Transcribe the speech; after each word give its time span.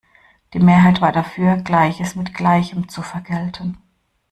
Die 0.55 0.59
Mehrheit 0.59 0.99
war 0.99 1.11
dafür, 1.11 1.57
Gleiches 1.57 2.15
mit 2.15 2.33
Gleichem 2.33 2.89
zu 2.89 3.03
vergelten. 3.03 3.77